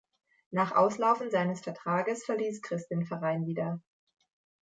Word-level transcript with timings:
Nach 0.49 0.71
Auslaufen 0.71 1.29
seines 1.29 1.61
Vertrages 1.61 2.23
verließ 2.25 2.63
Chris 2.63 2.87
den 2.87 3.05
Verein 3.05 3.45
wieder. 3.45 3.79